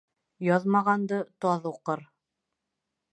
Яҙмағанды 0.45 1.19
таҙ 1.45 1.67
уҡыр. 1.73 2.03